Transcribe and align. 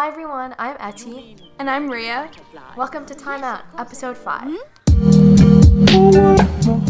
Hi 0.00 0.08
everyone, 0.08 0.54
I'm 0.58 0.78
Etty. 0.80 1.36
And 1.58 1.68
I'm 1.68 1.86
Ria. 1.86 2.30
Welcome 2.74 3.04
to 3.04 3.14
Time 3.14 3.44
Out, 3.44 3.64
episode 3.76 4.16
5. 4.16 4.56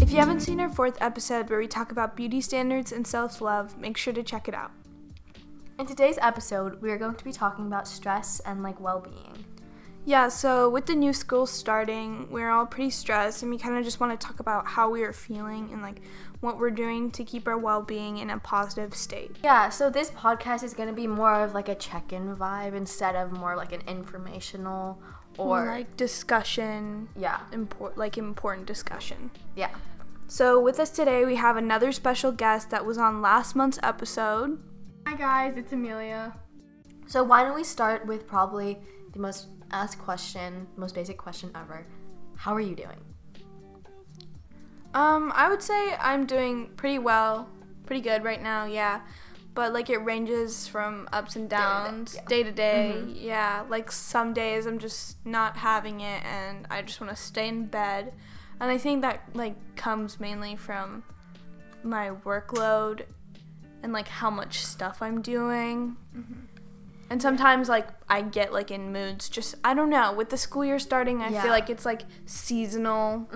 If 0.01 0.13
you 0.13 0.19
haven't 0.19 0.39
seen 0.39 0.61
our 0.61 0.69
fourth 0.69 0.97
episode 1.01 1.51
where 1.51 1.59
we 1.59 1.67
talk 1.67 1.91
about 1.91 2.15
beauty 2.15 2.41
standards 2.41 2.93
and 2.93 3.05
self 3.05 3.41
love, 3.41 3.77
make 3.77 3.97
sure 3.97 4.13
to 4.13 4.23
check 4.23 4.47
it 4.47 4.55
out. 4.55 4.71
In 5.81 5.87
today's 5.87 6.19
episode, 6.23 6.81
we 6.81 6.93
are 6.93 6.99
going 6.99 7.17
to 7.17 7.25
be 7.25 7.33
talking 7.33 7.67
about 7.67 7.89
stress 7.89 8.39
and 8.47 8.63
like 8.63 8.79
well-being. 8.79 9.45
Yeah, 10.07 10.29
so 10.29 10.69
with 10.69 10.87
the 10.87 10.95
new 10.95 11.13
school 11.13 11.47
starting, 11.47 12.27
we're 12.31 12.51
all 12.51 12.67
pretty 12.67 12.91
stressed 12.91 13.43
and 13.43 13.51
we 13.51 13.59
kind 13.59 13.77
of 13.77 13.85
just 13.85 14.01
want 14.01 14.19
to 14.19 14.27
talk 14.27 14.41
about 14.41 14.67
how 14.67 14.91
we 14.91 15.03
are 15.03 15.13
feeling 15.13 15.69
and 15.73 15.83
like 15.83 16.01
what 16.41 16.59
we're 16.59 16.71
doing 16.71 17.11
to 17.13 17.25
keep 17.25 17.47
our 17.47 17.59
well-being 17.59 18.17
in 18.19 18.31
a 18.31 18.39
positive 18.39 18.95
state. 18.95 19.37
Yeah, 19.45 19.69
so 19.69 19.91
this 19.91 20.11
podcast 20.11 20.63
is 20.63 20.73
going 20.73 20.89
to 20.89 20.95
be 20.95 21.07
more 21.07 21.45
of 21.45 21.55
like 21.55 21.69
a 21.69 21.75
check-in 21.75 22.35
vibe 22.35 22.75
instead 22.75 23.15
of 23.15 23.31
more 23.31 23.57
like 23.57 23.73
an 23.73 23.83
informational 23.87 25.01
or 25.37 25.67
like 25.67 25.97
discussion, 25.97 27.09
yeah. 27.17 27.41
import 27.53 27.97
like 27.97 28.19
important 28.19 28.67
discussion. 28.67 29.31
Yeah. 29.55 29.71
So 30.29 30.61
with 30.61 30.81
us 30.81 30.91
today, 30.91 31.25
we 31.25 31.37
have 31.37 31.57
another 31.57 31.93
special 31.93 32.33
guest 32.33 32.71
that 32.71 32.85
was 32.85 32.99
on 32.99 33.21
last 33.21 33.55
month's 33.55 33.79
episode. 33.83 34.63
Hi 35.07 35.15
guys, 35.15 35.57
it's 35.57 35.73
Amelia. 35.73 36.35
So 37.07 37.23
why 37.23 37.43
don't 37.43 37.55
we 37.55 37.65
start 37.65 38.07
with 38.07 38.27
probably 38.27 38.79
the 39.13 39.19
most 39.19 39.49
asked 39.73 39.99
question, 39.99 40.67
most 40.77 40.95
basic 40.95 41.19
question 41.19 41.51
ever. 41.55 41.87
How 42.37 42.55
are 42.55 42.61
you 42.61 42.75
doing? 42.75 43.01
Um, 44.95 45.33
I 45.35 45.49
would 45.49 45.63
say 45.63 45.95
I'm 46.01 46.27
doing 46.27 46.71
pretty 46.77 46.99
well, 46.99 47.49
pretty 47.87 48.03
good 48.03 48.25
right 48.25 48.43
now, 48.43 48.65
yeah. 48.65 49.03
But 49.55 49.73
like 49.73 49.91
it 49.91 49.99
ranges 49.99 50.67
from 50.67 51.09
ups 51.13 51.37
and 51.37 51.49
downs, 51.49 52.15
yeah. 52.15 52.25
day 52.27 52.43
to 52.43 52.53
day. 52.53 53.03
Yeah, 53.09 53.65
like 53.69 53.91
some 53.93 54.33
days 54.33 54.67
I'm 54.67 54.79
just 54.79 55.25
not 55.27 55.57
having 55.57 56.01
it 56.01 56.23
and 56.25 56.67
I 56.71 56.83
just 56.83 57.01
want 57.01 57.15
to 57.15 57.21
stay 57.21 57.49
in 57.49 57.67
bed. 57.67 58.13
And 58.61 58.71
I 58.71 58.79
think 58.79 59.03
that 59.03 59.23
like 59.35 59.77
comes 59.77 60.21
mainly 60.21 60.57
from 60.57 61.03
my 61.83 62.11
workload 62.25 63.05
and 63.83 63.93
like 63.93 64.09
how 64.09 64.31
much 64.31 64.65
stuff 64.65 65.03
I'm 65.03 65.23
doing. 65.23 65.97
And 67.11 67.21
sometimes 67.21 67.69
like 67.69 67.89
I 68.09 68.23
get 68.23 68.53
like 68.53 68.71
in 68.71 68.93
moods 68.93 69.29
just 69.29 69.57
I 69.65 69.75
don't 69.75 69.91
know, 69.91 70.13
with 70.13 70.31
the 70.31 70.37
school 70.37 70.65
year 70.65 70.79
starting, 70.79 71.21
I 71.21 71.31
Yeah. 71.31 71.43
feel 71.43 71.51
like 71.51 71.69
it's 71.69 71.85
like 71.85 72.03
seasonal. 72.25 73.29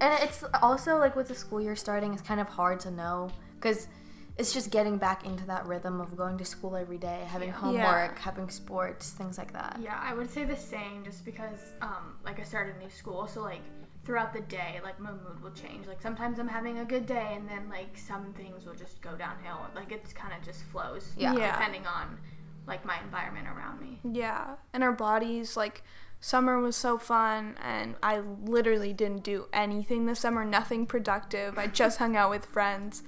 And 0.00 0.12
it's 0.22 0.42
also 0.62 0.96
like 0.98 1.14
with 1.14 1.28
the 1.28 1.34
school 1.34 1.60
year 1.60 1.76
starting, 1.76 2.12
it's 2.12 2.22
kind 2.22 2.40
of 2.40 2.48
hard 2.48 2.80
to 2.80 2.90
know 2.90 3.30
because 3.56 3.88
it's 4.36 4.52
just 4.52 4.70
getting 4.70 4.98
back 4.98 5.24
into 5.24 5.46
that 5.46 5.64
rhythm 5.66 6.00
of 6.00 6.16
going 6.16 6.36
to 6.38 6.44
school 6.44 6.74
every 6.76 6.98
day, 6.98 7.24
having 7.28 7.52
homework, 7.52 8.18
having 8.18 8.50
sports, 8.50 9.10
things 9.10 9.38
like 9.38 9.52
that. 9.52 9.78
Yeah, 9.80 9.98
I 10.02 10.12
would 10.12 10.28
say 10.30 10.44
the 10.44 10.56
same 10.56 11.04
just 11.04 11.24
because 11.24 11.60
um 11.82 12.16
like 12.24 12.40
I 12.40 12.42
started 12.42 12.76
a 12.76 12.78
new 12.78 12.90
school, 12.90 13.26
so 13.28 13.42
like 13.42 13.62
throughout 14.04 14.32
the 14.32 14.40
day, 14.40 14.80
like 14.82 14.98
my 14.98 15.12
mood 15.12 15.42
will 15.42 15.52
change. 15.52 15.86
Like 15.86 16.00
sometimes 16.02 16.38
I'm 16.38 16.48
having 16.48 16.78
a 16.78 16.84
good 16.84 17.06
day 17.06 17.32
and 17.36 17.48
then 17.48 17.68
like 17.68 17.96
some 17.96 18.32
things 18.34 18.64
will 18.66 18.74
just 18.74 19.00
go 19.00 19.14
downhill. 19.16 19.60
Like 19.74 19.92
it's 19.92 20.12
kind 20.12 20.32
of 20.36 20.42
just 20.44 20.62
flows 20.64 21.12
Yeah. 21.16 21.34
Yeah. 21.34 21.52
depending 21.52 21.86
on 21.86 22.18
like 22.66 22.84
my 22.84 22.98
environment 23.02 23.46
around 23.48 23.80
me. 23.80 24.00
Yeah, 24.04 24.56
and 24.72 24.82
our 24.82 24.92
bodies 24.92 25.56
like 25.56 25.82
summer 26.20 26.58
was 26.58 26.74
so 26.74 26.96
fun 26.96 27.54
and 27.62 27.96
I 28.02 28.20
literally 28.20 28.94
didn't 28.94 29.24
do 29.24 29.46
anything 29.52 30.06
this 30.06 30.20
summer, 30.20 30.44
nothing 30.44 30.86
productive. 30.86 31.58
I 31.58 31.66
just 31.66 31.98
hung 31.98 32.16
out 32.16 32.30
with 32.30 32.46
friends. 32.46 33.02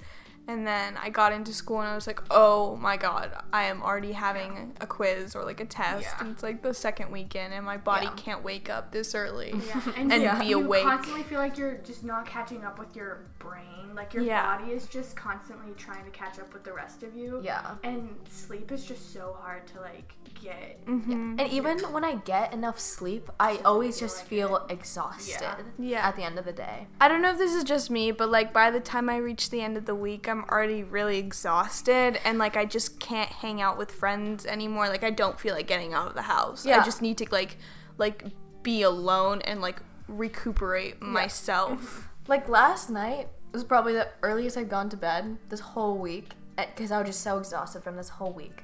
And 0.47 0.65
then 0.65 0.95
I 1.01 1.09
got 1.09 1.33
into 1.33 1.53
school 1.53 1.79
and 1.81 1.89
I 1.89 1.95
was 1.95 2.07
like, 2.07 2.21
"Oh 2.31 2.75
my 2.77 2.95
god, 2.97 3.31
I 3.51 3.63
am 3.65 3.81
already 3.83 4.13
having 4.13 4.73
a 4.79 4.87
quiz 4.87 5.35
or 5.35 5.43
like 5.43 5.59
a 5.59 5.65
test." 5.65 6.03
Yeah. 6.03 6.15
And 6.21 6.31
it's 6.31 6.43
like 6.43 6.61
the 6.61 6.73
second 6.73 7.11
weekend 7.11 7.53
and 7.53 7.65
my 7.65 7.77
body 7.77 8.05
Yeah. 8.05 8.13
can't 8.15 8.43
wake 8.43 8.69
up 8.69 8.91
this 8.91 9.13
early. 9.13 9.53
Yeah, 9.67 9.81
and, 9.97 10.11
And 10.11 10.23
you, 10.23 10.39
be 10.39 10.45
you 10.47 10.63
awake. 10.63 10.83
constantly 10.83 11.23
feel 11.23 11.39
like 11.39 11.57
you're 11.57 11.75
just 11.79 12.03
not 12.03 12.25
catching 12.25 12.63
up 12.63 12.79
with 12.79 12.95
your 12.95 13.25
brain. 13.39 13.63
Like 13.95 14.13
your 14.13 14.23
Yeah. 14.23 14.57
body 14.57 14.71
is 14.71 14.85
just 14.85 15.15
constantly 15.15 15.73
trying 15.75 16.05
to 16.05 16.11
catch 16.11 16.39
up 16.39 16.53
with 16.53 16.63
the 16.63 16.71
rest 16.73 17.03
of 17.03 17.15
you. 17.15 17.41
Yeah. 17.43 17.75
And 17.83 18.15
sleep 18.29 18.71
is 18.71 18.85
just 18.85 19.11
so 19.13 19.35
hard 19.41 19.65
to 19.67 19.81
like 19.81 20.13
get. 20.41 20.85
Mm-hmm. 20.85 21.39
And 21.39 21.49
even 21.49 21.79
when 21.91 22.03
I 22.05 22.15
get 22.15 22.53
enough 22.53 22.79
sleep, 22.79 23.29
I 23.39 23.57
always 23.65 23.99
just 23.99 24.19
like 24.19 24.27
feel 24.27 24.65
exhausted 24.69 25.65
Yeah. 25.79 26.07
at 26.07 26.15
the 26.15 26.23
end 26.23 26.37
of 26.37 26.45
the 26.45 26.51
day. 26.53 26.87
I 27.01 27.07
don't 27.07 27.21
know 27.23 27.31
if 27.31 27.37
this 27.39 27.53
is 27.55 27.63
just 27.63 27.89
me, 27.89 28.11
but 28.11 28.29
like 28.29 28.53
by 28.53 28.69
the 28.71 28.79
time 28.79 29.09
I 29.09 29.17
reach 29.17 29.49
the 29.49 29.61
end 29.61 29.77
of 29.77 29.85
the 29.85 29.95
week, 29.95 30.29
I'm 30.29 30.36
already 30.45 30.83
really 30.83 31.17
exhausted 31.17 32.19
and 32.25 32.37
like 32.37 32.57
I 32.57 32.65
just 32.65 32.99
can't 32.99 33.29
hang 33.29 33.61
out 33.61 33.77
with 33.77 33.91
friends 33.91 34.45
anymore. 34.45 34.87
Like 34.89 35.03
I 35.03 35.09
don't 35.09 35.39
feel 35.39 35.53
like 35.53 35.67
getting 35.67 35.93
out 35.93 36.07
of 36.07 36.13
the 36.13 36.23
house. 36.23 36.65
Yeah. 36.65 36.81
I 36.81 36.85
just 36.85 37.01
need 37.01 37.17
to 37.19 37.27
like 37.31 37.57
like 37.97 38.25
be 38.63 38.81
alone 38.81 39.41
and 39.41 39.61
like 39.61 39.81
recuperate 40.07 41.01
myself. 41.01 42.09
Like 42.27 42.49
last 42.49 42.89
night 42.89 43.29
was 43.53 43.63
probably 43.63 43.93
the 43.93 44.09
earliest 44.21 44.57
I'd 44.57 44.69
gone 44.69 44.89
to 44.89 44.97
bed 44.97 45.37
this 45.49 45.61
whole 45.61 45.97
week 45.97 46.33
because 46.57 46.91
I 46.91 46.99
was 46.99 47.07
just 47.07 47.21
so 47.21 47.37
exhausted 47.37 47.83
from 47.83 47.95
this 47.95 48.09
whole 48.09 48.33
week. 48.33 48.63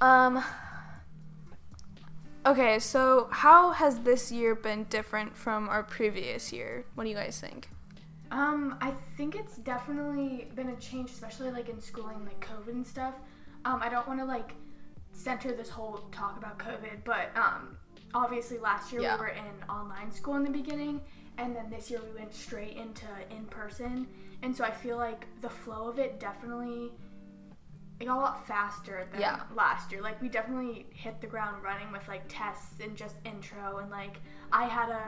Um, 0.00 0.44
Okay, 2.48 2.78
so 2.78 3.28
how 3.30 3.72
has 3.72 4.00
this 4.00 4.32
year 4.32 4.54
been 4.54 4.84
different 4.84 5.36
from 5.36 5.68
our 5.68 5.82
previous 5.82 6.50
year? 6.50 6.86
What 6.94 7.04
do 7.04 7.10
you 7.10 7.16
guys 7.16 7.38
think? 7.38 7.68
Um, 8.30 8.76
I 8.80 8.92
think 9.16 9.34
it's 9.34 9.56
definitely 9.56 10.48
been 10.54 10.68
a 10.70 10.76
change, 10.76 11.10
especially 11.10 11.50
like 11.50 11.68
in 11.68 11.80
schooling, 11.80 12.24
like 12.24 12.40
COVID 12.46 12.68
and 12.72 12.86
stuff. 12.86 13.14
Um, 13.64 13.80
I 13.82 13.88
don't 13.88 14.06
want 14.06 14.20
to 14.20 14.26
like 14.26 14.52
center 15.12 15.52
this 15.52 15.68
whole 15.70 15.98
talk 16.12 16.36
about 16.36 16.58
COVID, 16.58 17.04
but 17.04 17.30
um, 17.36 17.76
obviously 18.14 18.58
last 18.58 18.92
year 18.92 19.02
Yeah. 19.02 19.14
we 19.14 19.20
were 19.20 19.28
in 19.28 19.68
online 19.70 20.10
school 20.12 20.34
in 20.36 20.44
the 20.44 20.50
beginning, 20.50 21.00
and 21.38 21.56
then 21.56 21.70
this 21.70 21.90
year 21.90 22.00
we 22.06 22.18
went 22.18 22.34
straight 22.34 22.76
into 22.76 23.06
in 23.30 23.46
person, 23.46 24.06
and 24.42 24.54
so 24.54 24.64
I 24.64 24.70
feel 24.70 24.96
like 24.98 25.26
the 25.40 25.48
flow 25.50 25.88
of 25.88 25.98
it 25.98 26.20
definitely 26.20 26.92
it 28.00 28.04
got 28.04 28.16
a 28.16 28.20
lot 28.20 28.46
faster 28.46 29.08
than 29.10 29.20
Yeah. 29.20 29.40
last 29.56 29.90
year. 29.90 30.00
Like 30.00 30.20
we 30.22 30.28
definitely 30.28 30.86
hit 30.92 31.20
the 31.20 31.26
ground 31.26 31.64
running 31.64 31.90
with 31.90 32.06
like 32.06 32.22
tests 32.28 32.78
and 32.80 32.94
just 32.96 33.16
intro, 33.24 33.78
and 33.78 33.90
like 33.90 34.18
I 34.52 34.66
had 34.66 34.90
a 34.90 35.02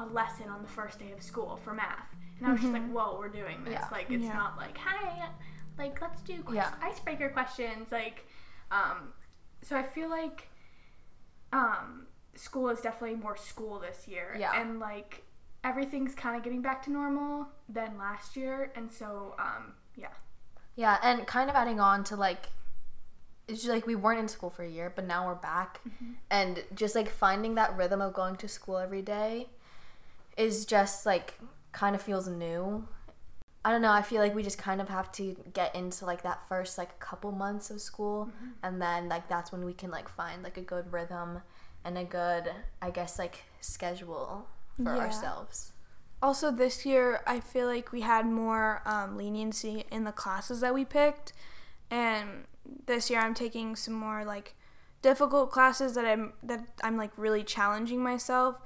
a 0.00 0.06
lesson 0.06 0.48
on 0.48 0.62
the 0.62 0.68
first 0.68 1.00
day 1.00 1.10
of 1.10 1.20
school 1.20 1.56
for 1.56 1.74
math. 1.74 2.14
And 2.38 2.46
I 2.46 2.52
was 2.52 2.60
just 2.60 2.72
like, 2.72 2.88
whoa, 2.90 3.16
we're 3.18 3.28
doing 3.28 3.64
this. 3.64 3.72
Yeah. 3.74 3.88
Like, 3.90 4.10
it's 4.10 4.24
Yeah. 4.24 4.32
not 4.34 4.56
like, 4.56 4.76
hi, 4.78 5.28
like, 5.76 6.00
let's 6.00 6.22
do 6.22 6.42
Yeah. 6.52 6.72
icebreaker 6.82 7.30
questions. 7.30 7.90
Like, 7.92 8.26
um, 8.70 9.12
so 9.62 9.76
I 9.76 9.82
feel 9.82 10.08
like 10.08 10.48
um, 11.52 12.06
school 12.34 12.68
is 12.68 12.80
definitely 12.80 13.16
more 13.16 13.36
school 13.36 13.78
this 13.80 14.06
year. 14.06 14.36
Yeah. 14.38 14.60
And, 14.60 14.78
like, 14.78 15.22
everything's 15.64 16.14
kind 16.14 16.36
of 16.36 16.42
getting 16.42 16.62
back 16.62 16.82
to 16.84 16.90
normal 16.90 17.48
than 17.68 17.96
last 17.98 18.36
year. 18.36 18.70
And 18.76 18.90
so, 18.92 19.34
um, 19.38 19.74
yeah. 19.96 20.08
yeah, 20.76 20.98
and 21.02 21.26
kind 21.26 21.48
of 21.50 21.56
adding 21.56 21.80
on 21.80 22.04
to 22.04 22.16
like, 22.16 22.50
it's 23.48 23.60
just 23.62 23.72
like 23.72 23.86
we 23.86 23.94
weren't 23.96 24.20
in 24.20 24.28
school 24.28 24.50
for 24.50 24.62
a 24.62 24.68
year, 24.68 24.92
but 24.94 25.06
now 25.06 25.26
we're 25.26 25.34
back, 25.34 25.80
and 26.30 26.62
just 26.74 26.94
like 26.94 27.08
finding 27.08 27.54
that 27.54 27.74
rhythm 27.78 28.02
of 28.02 28.12
going 28.12 28.36
to 28.36 28.46
school 28.46 28.76
every 28.76 29.00
day 29.00 29.48
is 30.36 30.66
just 30.66 31.06
like 31.06 31.40
kind 31.72 31.94
of 31.94 32.02
feels 32.02 32.28
new. 32.28 32.86
I 33.64 33.72
don't 33.72 33.82
know. 33.82 33.92
I 33.92 34.02
feel 34.02 34.20
like 34.22 34.34
we 34.34 34.42
just 34.42 34.56
kind 34.58 34.80
of 34.80 34.88
have 34.88 35.10
to 35.12 35.36
get 35.52 35.74
into 35.74 36.06
like 36.06 36.22
that 36.22 36.46
first 36.48 36.78
like 36.78 36.98
couple 37.00 37.32
months 37.32 37.70
of 37.70 37.80
school, 37.80 38.30
and 38.62 38.80
then 38.80 39.08
like 39.08 39.28
that's 39.28 39.52
when 39.52 39.64
we 39.64 39.74
can 39.74 39.90
like 39.90 40.08
find 40.08 40.42
like 40.42 40.56
a 40.56 40.62
good 40.62 40.92
rhythm 40.92 41.42
and 41.84 41.98
a 41.98 42.04
good, 42.04 42.50
I 42.80 42.90
guess, 42.90 43.18
like 43.18 43.44
schedule 43.60 44.48
for 44.76 44.94
Yeah. 44.94 45.00
ourselves. 45.00 45.72
Also, 46.22 46.50
this 46.50 46.84
year, 46.86 47.20
I 47.26 47.40
feel 47.40 47.66
like 47.66 47.92
we 47.92 48.00
had 48.00 48.26
more 48.26 48.82
um, 48.84 49.16
leniency 49.16 49.84
in 49.90 50.04
the 50.04 50.12
classes 50.12 50.60
that 50.60 50.74
we 50.74 50.84
picked. 50.84 51.32
And 51.90 52.44
this 52.86 53.08
year, 53.10 53.20
I'm 53.20 53.34
taking 53.34 53.76
some 53.76 53.94
more 53.94 54.24
like 54.24 54.54
difficult 55.02 55.50
classes 55.50 55.94
that 55.94 56.04
I'm 56.04 56.32
that 56.42 56.64
I'm 56.82 56.96
like 56.96 57.12
really 57.16 57.44
challenging 57.44 58.02
myself. 58.02 58.56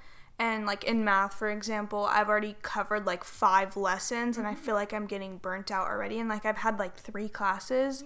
And 0.42 0.66
like 0.66 0.82
in 0.82 1.04
math, 1.04 1.34
for 1.34 1.50
example, 1.50 2.04
I've 2.10 2.28
already 2.28 2.56
covered 2.62 3.06
like 3.06 3.22
five 3.22 3.76
lessons, 3.76 4.36
and 4.38 4.46
I 4.46 4.54
feel 4.56 4.74
like 4.74 4.92
I'm 4.92 5.06
getting 5.06 5.38
burnt 5.38 5.70
out 5.70 5.86
already. 5.86 6.18
And 6.18 6.28
like 6.28 6.44
I've 6.44 6.58
had 6.58 6.78
like 6.80 6.96
three 6.96 7.28
classes, 7.28 8.02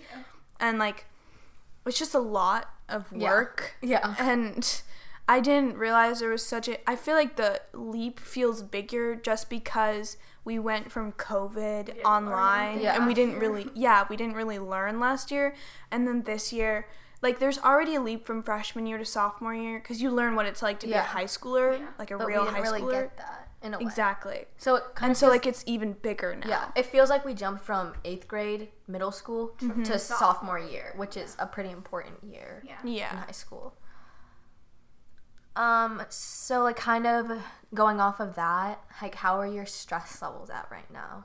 and 0.61 0.79
like 0.79 1.07
it's 1.87 1.99
just 1.99 2.15
a 2.15 2.19
lot 2.21 2.69
of 2.89 3.11
work 3.13 3.77
Yeah. 3.81 4.15
and 4.19 4.83
I 5.29 5.41
didn't 5.41 5.77
realize 5.77 6.21
there 6.21 6.31
was 6.31 6.45
such 6.47 6.69
a. 6.69 6.77
I 6.89 6.95
feel 6.95 7.15
like 7.15 7.37
the 7.37 7.61
leap 7.73 8.21
feels 8.21 8.63
bigger 8.63 9.17
just 9.17 9.49
because 9.49 10.17
we 10.45 10.59
went 10.59 10.93
from 10.93 11.13
COVID 11.13 12.05
online 12.05 12.81
Yeah. 12.81 12.97
and 12.97 13.07
we 13.07 13.15
didn't 13.15 13.39
really, 13.41 13.67
yeah, 13.75 14.05
we 14.11 14.17
didn't 14.17 14.35
really 14.37 14.59
learn 14.59 15.01
last 15.01 15.31
year, 15.31 15.55
and 15.91 16.07
then 16.07 16.23
this 16.25 16.53
year, 16.53 16.87
like, 17.23 17.39
there's 17.39 17.59
already 17.59 17.95
a 17.95 18.01
leap 18.01 18.27
from 18.27 18.43
freshman 18.43 18.87
year 18.87 18.99
to 18.99 19.05
sophomore 19.05 19.55
year 19.55 19.79
because 19.79 20.01
you 20.03 20.11
learn 20.11 20.35
what 20.37 20.47
it's 20.47 20.63
like 20.63 20.81
to 20.81 20.87
be 20.87 20.93
a 20.93 21.03
high 21.03 21.25
schooler, 21.25 21.79
Yeah. 21.79 21.87
like 21.99 22.11
a 22.11 22.19
But 22.19 22.27
real 22.27 22.41
we 22.43 22.51
didn't 22.51 22.57
high 22.57 22.63
really 22.63 22.81
schooler. 22.83 23.03
get 23.03 23.17
that 23.19 23.49
in 23.63 23.75
a 23.75 23.79
way. 23.79 23.85
Exactly. 23.85 24.45
So 24.59 24.77
it 24.77 24.83
kind 24.95 25.05
And 25.07 25.11
of 25.13 25.17
so 25.17 25.27
feels- 25.27 25.33
like 25.33 25.47
it's 25.47 25.65
even 25.67 25.95
bigger 25.95 26.37
now. 26.37 26.47
yeah, 26.49 26.71
it 26.77 26.87
feels 26.87 27.09
like 27.11 27.25
we 27.25 27.33
jumped 27.35 27.65
from 27.65 27.95
eighth 28.05 28.29
grade, 28.29 28.71
middle 28.87 29.11
school, 29.13 29.55
Mm-hmm. 29.59 29.83
to 29.85 29.99
sophomore 29.99 30.59
year, 30.59 30.93
which 30.97 31.17
is 31.17 31.37
a 31.39 31.47
pretty 31.47 31.71
important 31.71 32.23
year 32.23 32.63
Yeah. 32.67 32.81
in 32.83 32.89
Yeah. 32.89 33.25
high 33.25 33.33
school. 33.33 33.75
Um, 35.57 36.03
so 36.11 36.63
like 36.63 36.77
kind 36.77 37.07
of 37.07 37.31
going 37.73 37.99
off 37.99 38.21
of 38.21 38.35
that, 38.35 38.79
like 39.01 39.15
how 39.15 39.41
are 39.41 39.47
your 39.47 39.65
stress 39.65 40.21
levels 40.21 40.51
at 40.51 40.69
right 40.71 40.91
now? 40.91 41.25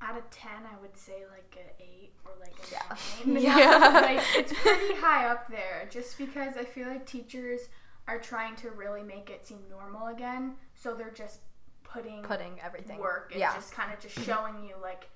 Out 0.00 0.16
of 0.16 0.28
ten, 0.30 0.62
I 0.64 0.80
would 0.80 0.96
say 0.96 1.24
like 1.30 1.56
an 1.58 1.70
eight 1.80 2.12
or 2.24 2.32
like 2.40 2.54
a 2.54 2.72
Yeah. 2.72 3.32
nine. 3.34 3.42
Yeah. 3.42 4.00
like 4.00 4.20
it's 4.36 4.52
pretty 4.52 4.94
high 4.94 5.26
up 5.26 5.48
there, 5.48 5.88
just 5.90 6.16
because 6.18 6.56
I 6.56 6.64
feel 6.64 6.88
like 6.88 7.06
teachers 7.06 7.68
are 8.06 8.18
trying 8.18 8.56
to 8.56 8.70
really 8.70 9.02
make 9.02 9.28
it 9.28 9.46
seem 9.46 9.58
normal 9.70 10.08
again. 10.08 10.54
So 10.74 10.94
they're 10.94 11.10
just 11.10 11.40
putting 11.82 12.22
Putting 12.22 12.60
everything 12.62 12.98
work 12.98 13.30
and 13.32 13.40
yeah, 13.40 13.54
just 13.54 13.72
kind 13.72 13.92
of 13.92 13.98
just 13.98 14.14
mm-hmm. 14.14 14.30
showing 14.30 14.64
you 14.64 14.74
like 14.80 15.08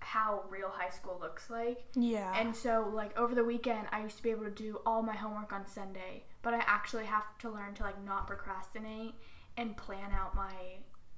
how 0.00 0.42
real 0.50 0.68
high 0.68 0.90
school 0.90 1.16
looks 1.20 1.48
like. 1.48 1.84
Yeah. 1.94 2.32
And 2.36 2.54
so, 2.54 2.90
like 2.92 3.16
over 3.16 3.34
the 3.34 3.44
weekend, 3.44 3.86
I 3.92 4.02
used 4.02 4.16
to 4.16 4.22
be 4.22 4.30
able 4.30 4.44
to 4.44 4.50
do 4.50 4.80
all 4.84 5.02
my 5.02 5.14
homework 5.14 5.52
on 5.52 5.66
Sunday, 5.66 6.24
but 6.42 6.54
I 6.54 6.62
actually 6.66 7.04
have 7.04 7.24
to 7.40 7.50
learn 7.50 7.74
to 7.74 7.82
like 7.84 8.02
not 8.04 8.26
procrastinate 8.26 9.14
and 9.56 9.76
plan 9.76 10.10
out 10.12 10.34
my 10.34 10.52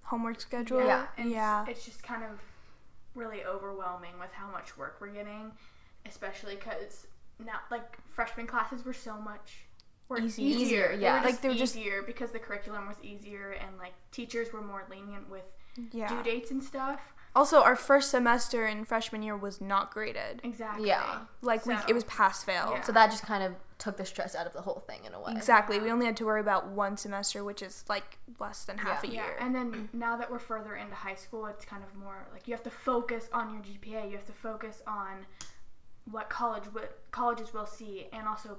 Homework 0.02 0.38
schedule. 0.40 0.84
Yeah. 0.84 1.06
and 1.16 1.30
Yeah. 1.30 1.64
It's 1.66 1.84
just 1.84 2.02
kind 2.02 2.22
of 2.22 2.38
really 3.14 3.44
overwhelming 3.44 4.12
with 4.18 4.32
how 4.32 4.50
much 4.50 4.76
work 4.76 4.96
we're 5.00 5.08
getting, 5.08 5.52
especially 6.06 6.56
because 6.56 7.06
now 7.44 7.58
like 7.70 7.96
freshman 8.06 8.46
classes 8.46 8.84
were 8.84 8.92
so 8.92 9.16
much 9.20 9.66
were 10.08 10.18
easier. 10.20 10.46
Easier, 10.58 10.96
They 10.96 11.02
yeah. 11.02 11.20
were 11.20 11.26
Like, 11.26 11.40
they 11.40 11.48
were 11.48 11.54
just- 11.54 11.76
easier 11.76 12.02
because 12.02 12.30
the 12.30 12.38
curriculum 12.38 12.86
was 12.86 12.96
easier 13.02 13.52
and 13.52 13.78
like 13.78 13.94
teachers 14.10 14.52
were 14.52 14.60
more 14.60 14.84
lenient 14.90 15.28
with 15.30 15.50
Yeah. 15.92 16.08
due 16.08 16.22
dates 16.22 16.50
and 16.50 16.62
stuff. 16.62 17.00
Also, 17.34 17.60
our 17.62 17.74
first 17.76 18.10
semester 18.10 18.66
in 18.66 18.84
freshman 18.84 19.22
year 19.22 19.36
was 19.36 19.60
not 19.60 19.92
graded. 19.92 20.40
Exactly. 20.44 20.86
Yeah. 20.88 21.20
Like 21.42 21.66
we, 21.66 21.74
it 21.88 21.92
was 21.94 22.04
pass 22.04 22.44
fail. 22.44 22.70
Yeah. 22.74 22.82
So 22.82 22.92
that 22.92 23.10
just 23.10 23.24
kind 23.24 23.42
of 23.42 23.54
took 23.78 23.96
the 23.96 24.06
stress 24.06 24.36
out 24.36 24.46
of 24.46 24.52
the 24.52 24.60
whole 24.62 24.84
thing 24.86 25.00
in 25.04 25.14
a 25.14 25.20
way. 25.20 25.32
Exactly. 25.32 25.80
We 25.80 25.90
only 25.90 26.06
had 26.06 26.16
to 26.18 26.24
worry 26.26 26.40
about 26.40 26.68
one 26.68 26.96
semester, 26.96 27.42
which 27.42 27.60
is 27.60 27.84
like 27.88 28.18
less 28.38 28.64
than 28.64 28.78
half 28.78 29.02
Yeah. 29.02 29.10
a 29.10 29.12
Yeah, 29.14 29.24
year. 29.26 29.36
and 29.40 29.52
then 29.54 29.88
now 29.92 30.16
that 30.16 30.30
we're 30.30 30.38
further 30.38 30.76
into 30.76 30.94
high 30.94 31.16
school, 31.16 31.46
it's 31.46 31.64
kind 31.64 31.82
of 31.82 31.92
more 31.98 32.28
like 32.32 32.46
you 32.46 32.54
have 32.54 32.62
to 32.62 32.70
focus 32.70 33.28
on 33.32 33.52
your 33.52 33.62
GPA. 33.62 34.06
You 34.08 34.16
have 34.16 34.26
to 34.26 34.32
focus 34.32 34.80
on 34.86 35.26
what 36.10 36.28
college 36.30 36.64
what 36.72 36.98
colleges 37.10 37.52
will 37.52 37.66
see, 37.66 38.06
and 38.12 38.28
also 38.28 38.58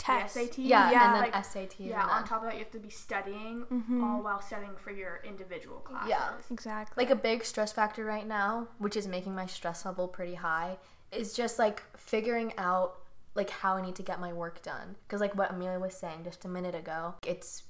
Tests. 0.00 0.34
the 0.34 0.46
SAT. 0.46 0.58
Yeah, 0.58 0.90
Yeah. 0.90 1.04
and 1.06 1.14
then 1.14 1.30
like, 1.32 1.44
SAT. 1.44 1.74
yeah. 1.80 2.02
and 2.02 2.10
On 2.10 2.24
top 2.24 2.38
of 2.42 2.44
that, 2.44 2.54
you 2.54 2.60
have 2.60 2.70
to 2.72 2.78
be 2.78 2.90
studying 2.90 3.64
Mhm. 3.66 4.02
all 4.02 4.22
while 4.22 4.40
studying 4.40 4.74
for 4.76 4.90
your 4.90 5.20
individual 5.24 5.78
classes. 5.80 6.08
Yeah. 6.10 6.32
Exactly. 6.50 7.04
like 7.04 7.10
a 7.10 7.16
big 7.16 7.44
stress 7.44 7.72
factor 7.72 8.04
right 8.04 8.26
now, 8.26 8.68
which 8.78 8.96
is 8.96 9.06
making 9.06 9.34
my 9.34 9.46
stress 9.46 9.84
level 9.84 10.08
pretty 10.08 10.34
high, 10.36 10.78
is 11.12 11.32
just 11.34 11.58
like 11.58 11.82
figuring 11.96 12.52
out 12.58 12.96
like 13.34 13.50
how 13.50 13.76
I 13.76 13.82
need 13.82 13.94
to 13.96 14.02
get 14.02 14.18
my 14.20 14.32
work 14.32 14.60
done. 14.62 14.96
Because 15.06 15.20
like 15.20 15.34
what 15.36 15.50
Amelia 15.52 15.78
was 15.78 15.94
saying 15.96 16.24
just 16.24 16.44
a 16.44 16.48
minute 16.48 16.74
ago, 16.74 17.14
it's 17.24 17.62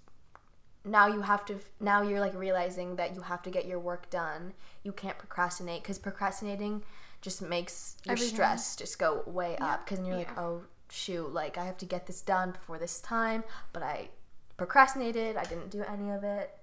now 0.84 1.06
you 1.06 1.20
have 1.20 1.44
to 1.44 1.60
now 1.78 2.00
you're 2.00 2.20
like 2.20 2.34
realizing 2.34 2.96
that 2.96 3.14
you 3.14 3.20
have 3.22 3.42
to 3.42 3.50
get 3.50 3.66
your 3.66 3.78
work 3.78 4.08
done. 4.08 4.54
You 4.82 4.92
can't 4.92 5.18
procrastinate 5.18 5.82
because 5.82 5.98
procrastinating 5.98 6.82
just 7.20 7.42
makes 7.42 7.96
your 8.04 8.12
Everything. 8.14 8.34
stress 8.34 8.76
just 8.76 8.98
go 8.98 9.22
way 9.26 9.56
up. 9.58 9.84
Because 9.84 10.04
you're 10.06 10.16
like, 10.16 10.38
oh 10.38 10.62
shoot, 10.90 11.32
like 11.32 11.56
I 11.58 11.64
have 11.64 11.76
to 11.78 11.86
get 11.86 12.06
this 12.06 12.20
done 12.20 12.50
before 12.52 12.78
this 12.78 13.00
time, 13.00 13.44
but 13.72 13.82
I 13.82 14.08
procrastinated. 14.56 15.36
I 15.36 15.44
didn't 15.44 15.70
do 15.70 15.82
any 15.82 16.10
of 16.10 16.22
it. 16.24 16.56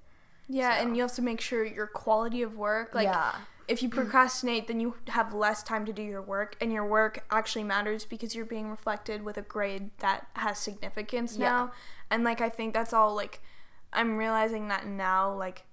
yeah, 0.48 0.76
so- 0.78 0.82
and 0.84 0.96
you 0.96 1.02
have 1.04 1.14
to 1.16 1.22
make 1.22 1.42
sure 1.42 1.66
your 1.66 1.88
quality 1.88 2.42
of 2.42 2.56
work, 2.56 2.94
like 2.96 3.06
yeah. 3.06 3.36
if 3.68 3.84
you 3.84 3.90
procrastinate, 3.90 4.68
then 4.68 4.80
you 4.80 4.96
have 5.10 5.34
less 5.34 5.62
time 5.64 5.86
to 5.86 5.92
do 5.94 6.02
your 6.02 6.22
work, 6.22 6.56
and 6.62 6.72
your 6.72 6.86
work 6.86 7.26
actually 7.32 7.64
matters 7.66 8.06
because 8.06 8.34
you're 8.36 8.46
being 8.46 8.70
reflected 8.70 9.24
with 9.24 9.38
a 9.38 9.42
grade 9.42 9.90
that 10.00 10.28
has 10.34 10.58
significance 10.60 11.36
Yeah. 11.38 11.50
now. 11.50 11.72
And 12.10 12.24
like 12.24 12.40
I 12.40 12.50
think 12.50 12.74
that's 12.74 12.94
all 12.94 13.14
like 13.16 13.42
I'm 13.92 14.18
realizing 14.18 14.68
that 14.70 14.86
now, 14.88 15.34
like 15.34 15.64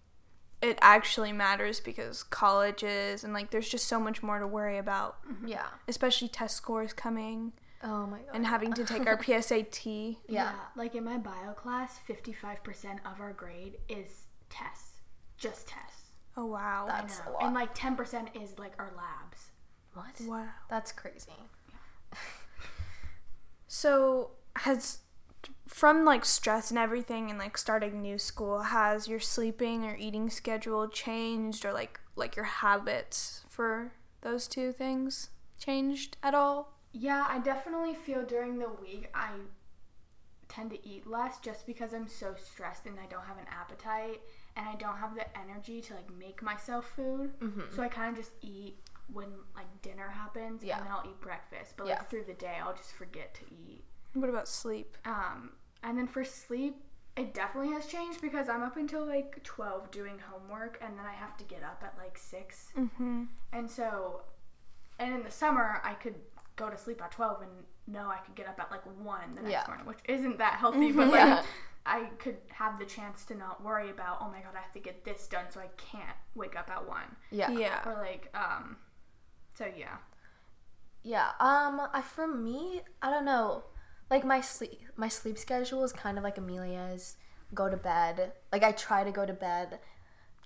it 0.62 0.78
actually 0.80 1.30
matters 1.32 1.78
because 1.78 2.22
colleges 2.22 3.22
and 3.22 3.32
like 3.34 3.50
there's 3.50 3.68
just 3.68 3.86
so 3.86 4.00
much 4.00 4.22
more 4.22 4.38
to 4.38 4.46
worry 4.46 4.78
about, 4.78 5.18
Yeah. 5.44 5.66
especially 5.86 6.28
test 6.28 6.56
scores 6.56 6.92
coming 6.94 7.52
Oh 7.84 8.06
my 8.06 8.18
god. 8.18 8.34
and 8.34 8.46
having 8.46 8.72
to 8.72 8.84
take 8.84 9.06
our 9.06 9.16
PSAT. 9.22 10.16
Yeah. 10.26 10.52
Like 10.74 10.94
in 10.94 11.04
my 11.04 11.18
bio 11.18 11.52
class, 11.52 11.98
fifty-five 11.98 12.64
percent 12.64 13.00
of 13.04 13.20
our 13.20 13.32
grade 13.34 13.76
is 13.88 14.26
tests, 14.48 15.00
just 15.36 15.68
tests. 15.68 16.10
Oh 16.36 16.46
wow. 16.46 16.86
I 16.88 17.00
That's 17.02 17.20
a 17.20 17.24
know. 17.26 17.32
lot. 17.34 17.42
And 17.44 17.54
like 17.54 17.70
ten 17.74 17.94
percent 17.94 18.30
is 18.34 18.58
like 18.58 18.72
our 18.78 18.92
labs. 18.96 19.50
What? 19.92 20.20
wow. 20.28 20.48
That's 20.70 20.90
crazy. 20.92 21.30
So 23.66 24.30
has 24.56 24.98
from 25.66 26.04
like 26.04 26.24
stress 26.24 26.70
and 26.70 26.78
everything 26.78 27.28
and 27.30 27.38
like 27.38 27.58
starting 27.58 28.00
new 28.00 28.18
school 28.18 28.62
has 28.62 29.08
your 29.08 29.18
sleeping 29.20 29.84
or 29.84 29.96
eating 29.96 30.30
schedule 30.30 30.88
changed 30.88 31.64
or 31.64 31.72
like 31.72 31.98
like 32.16 32.36
your 32.36 32.44
habits 32.44 33.44
for 33.48 33.92
those 34.20 34.46
two 34.46 34.70
things 34.72 35.30
changed 35.58 36.16
at 36.22 36.34
all? 36.34 36.73
Yeah, 36.96 37.26
I 37.28 37.38
definitely 37.40 37.94
feel 37.94 38.22
during 38.24 38.58
the 38.58 38.68
week 38.80 39.10
I 39.14 39.30
tend 40.48 40.70
to 40.70 40.88
eat 40.88 41.06
less 41.08 41.38
just 41.40 41.66
because 41.66 41.92
I'm 41.92 42.06
so 42.06 42.34
stressed 42.36 42.86
and 42.86 42.98
I 43.00 43.06
don't 43.06 43.24
have 43.24 43.36
an 43.38 43.46
appetite 43.50 44.20
and 44.56 44.68
I 44.68 44.76
don't 44.76 44.96
have 44.98 45.14
the 45.16 45.26
energy 45.36 45.80
to 45.80 45.94
like 45.94 46.08
make 46.16 46.40
myself 46.42 46.86
food. 46.94 47.32
So 47.74 47.82
I 47.82 47.88
kind 47.88 48.10
of 48.16 48.16
just 48.22 48.32
eat 48.42 48.76
when 49.12 49.26
like 49.56 49.66
dinner 49.82 50.08
happens 50.08 50.62
Yeah. 50.62 50.76
and 50.78 50.86
then 50.86 50.92
I'll 50.92 51.04
eat 51.04 51.20
breakfast. 51.20 51.74
But 51.76 51.88
Yeah. 51.88 51.94
like 51.94 52.08
through 52.10 52.24
the 52.28 52.34
day 52.34 52.58
I'll 52.62 52.74
just 52.76 52.92
forget 52.92 53.34
to 53.34 53.42
eat. 53.52 53.82
What 54.12 54.30
about 54.30 54.46
sleep? 54.46 54.96
Um, 55.04 55.50
and 55.82 55.98
then 55.98 56.06
for 56.06 56.24
sleep, 56.24 56.76
it 57.16 57.34
definitely 57.34 57.72
has 57.72 57.86
changed 57.86 58.20
because 58.20 58.48
I'm 58.48 58.62
up 58.62 58.76
until 58.76 59.04
like 59.04 59.42
12 59.42 59.90
doing 59.90 60.20
homework 60.30 60.78
and 60.80 60.96
then 60.96 61.04
I 61.06 61.12
have 61.12 61.36
to 61.38 61.44
get 61.44 61.64
up 61.64 61.82
at 61.84 61.94
like 61.98 62.16
6. 62.18 62.72
Mm-hmm. 62.78 63.24
And 63.52 63.68
so, 63.70 64.22
and 65.00 65.12
in 65.14 65.24
the 65.24 65.30
summer, 65.32 65.80
I 65.82 65.94
could 65.94 66.14
go 66.56 66.70
to 66.70 66.76
sleep 66.76 67.02
at 67.02 67.10
12 67.10 67.42
and 67.42 67.50
know 67.86 68.08
I 68.08 68.18
could 68.18 68.34
get 68.34 68.46
up 68.48 68.58
at 68.60 68.70
like 68.70 68.84
1 68.86 69.34
the 69.34 69.42
next 69.42 69.52
Yeah. 69.52 69.64
morning, 69.66 69.86
which 69.86 69.98
isn't 70.08 70.38
that 70.38 70.54
healthy, 70.54 70.92
but 70.98 71.08
like 71.08 71.16
Yeah. 71.20 71.42
I 71.86 72.04
could 72.18 72.36
have 72.50 72.78
the 72.78 72.86
chance 72.86 73.24
to 73.26 73.34
not 73.34 73.62
worry 73.62 73.90
about, 73.90 74.18
oh 74.20 74.28
my 74.30 74.40
god, 74.40 74.52
I 74.56 74.60
have 74.60 74.72
to 74.72 74.78
get 74.80 75.04
this 75.04 75.26
done 75.26 75.46
so 75.50 75.60
I 75.60 75.68
can't 75.76 76.16
wake 76.34 76.56
up 76.56 76.70
at 76.70 76.86
1. 76.88 77.00
Yeah. 77.30 77.50
Yeah. 77.50 77.80
Or 77.86 77.94
like, 77.94 78.34
um, 78.34 78.76
so 79.54 79.66
yeah. 79.76 79.96
Yeah. 81.02 81.28
Um 81.40 81.80
I 81.92 82.00
for 82.02 82.26
me, 82.26 82.80
I 83.02 83.10
don't 83.10 83.24
know. 83.26 83.64
Like 84.10 84.24
my 84.24 84.40
sleep 84.40 84.80
my 84.96 85.08
sleep 85.08 85.36
schedule 85.38 85.84
is 85.84 85.92
kind 85.92 86.16
of 86.18 86.24
like 86.24 86.38
Amelia's. 86.38 87.16
Go 87.54 87.68
to 87.68 87.76
bed. 87.76 88.32
Like 88.50 88.62
I 88.64 88.72
try 88.72 89.04
to 89.04 89.12
go 89.12 89.24
to 89.26 89.32
bed 89.34 89.78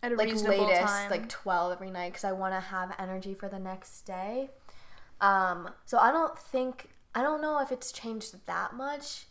At 0.02 0.12
a 0.12 0.16
like 0.16 0.28
reasonable 0.30 0.66
latest 0.66 0.92
time. 0.92 1.10
like 1.10 1.28
12 1.28 1.72
every 1.72 1.90
night 1.90 2.12
cuz 2.14 2.24
I 2.24 2.32
want 2.32 2.54
to 2.54 2.60
have 2.60 2.94
energy 2.98 3.34
for 3.34 3.48
the 3.48 3.58
next 3.58 4.02
day. 4.02 4.50
Um 5.20 5.70
so 5.84 5.98
I 5.98 6.10
don't 6.12 6.38
think 6.38 6.90
I 7.14 7.22
don't 7.22 7.40
know 7.40 7.60
if 7.60 7.72
it's 7.72 7.92
changed 7.92 8.34
that 8.46 8.74
much. 8.74 9.26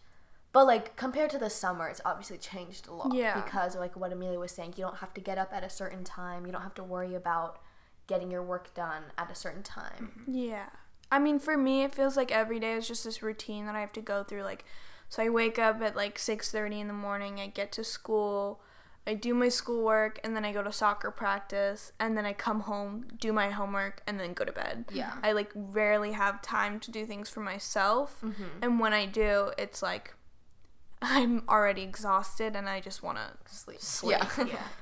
But 0.53 0.65
like 0.65 0.95
compared 0.95 1.29
to 1.31 1.37
the 1.37 1.49
summer, 1.49 1.87
it's 1.87 2.01
obviously 2.05 2.37
changed 2.37 2.87
a 2.87 2.93
lot 2.93 3.13
Yeah. 3.13 3.39
because 3.41 3.75
like 3.75 3.95
what 3.95 4.11
Amelia 4.11 4.39
was 4.39 4.51
saying, 4.51 4.73
you 4.77 4.83
don't 4.83 4.97
have 4.97 5.13
to 5.15 5.21
get 5.21 5.37
up 5.37 5.53
at 5.53 5.63
a 5.63 5.69
certain 5.69 6.03
time. 6.03 6.45
You 6.45 6.51
don't 6.51 6.63
have 6.63 6.73
to 6.75 6.83
worry 6.83 7.13
about 7.15 7.59
getting 8.07 8.31
your 8.31 8.41
work 8.43 8.73
done 8.73 9.03
at 9.17 9.29
a 9.29 9.35
certain 9.35 9.63
time. 9.63 10.23
Yeah. 10.27 10.67
I 11.11 11.19
mean, 11.19 11.39
for 11.39 11.57
me, 11.57 11.83
it 11.83 11.93
feels 11.95 12.17
like 12.17 12.31
every 12.31 12.59
day 12.59 12.73
is 12.73 12.87
just 12.87 13.03
this 13.03 13.21
routine 13.21 13.65
that 13.65 13.75
I 13.75 13.81
have 13.81 13.93
to 13.93 14.01
go 14.01 14.23
through. 14.23 14.43
Like, 14.43 14.65
so 15.09 15.23
I 15.23 15.29
wake 15.29 15.57
up 15.59 15.81
at 15.81 15.95
like 15.95 16.17
6.30 16.17 16.79
in 16.81 16.87
the 16.87 16.93
morning. 16.93 17.39
I 17.39 17.47
get 17.47 17.71
to 17.73 17.83
school. 17.83 18.59
I 19.07 19.13
do 19.13 19.33
my 19.33 19.49
schoolwork. 19.49 20.19
And 20.23 20.35
then 20.35 20.45
I 20.45 20.51
go 20.51 20.61
to 20.61 20.71
soccer 20.71 21.09
practice. 21.09 21.93
And 21.99 22.17
then 22.17 22.25
I 22.25 22.33
come 22.33 22.61
home, 22.61 23.07
do 23.19 23.33
my 23.33 23.49
homework, 23.49 24.01
and 24.05 24.19
then 24.19 24.33
go 24.33 24.45
to 24.45 24.51
bed. 24.51 24.85
Yeah. 24.91 25.13
I, 25.23 25.31
like, 25.31 25.51
rarely 25.55 26.11
have 26.11 26.41
time 26.41 26.79
to 26.81 26.91
do 26.91 27.05
things 27.05 27.29
for 27.29 27.39
myself. 27.39 28.19
Mm-hmm. 28.23 28.43
And 28.61 28.79
when 28.79 28.93
I 28.93 29.05
do, 29.05 29.51
it's 29.57 29.81
like 29.81 30.13
I'm 31.01 31.43
already 31.47 31.83
exhausted 31.83 32.55
and 32.55 32.67
I 32.67 32.79
just 32.81 33.03
want 33.03 33.17
to 33.17 33.53
Sleep. 33.53 33.81
Sleep. 33.81 34.17
Yeah. 34.37 34.45
yeah. 34.45 34.57